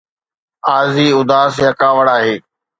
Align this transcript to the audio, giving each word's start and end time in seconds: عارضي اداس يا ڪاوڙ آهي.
عارضي 0.69 1.07
اداس 1.19 1.53
يا 1.63 1.71
ڪاوڙ 1.81 2.05
آهي. 2.17 2.35